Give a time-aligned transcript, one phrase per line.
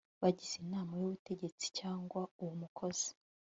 [0.21, 3.09] bagize inama y ubutegetsi cyangwa uwo mukozi